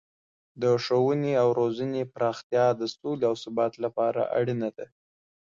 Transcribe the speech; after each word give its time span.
د 0.61 0.63
ښوونې 0.83 1.33
او 1.43 1.49
روزنې 1.59 2.03
پراختیا 2.13 2.65
د 2.79 2.81
سولې 2.95 3.23
او 3.29 3.35
ثبات 3.43 3.73
لپاره 3.85 4.21
اړینه 4.39 4.69
ده. 4.77 4.85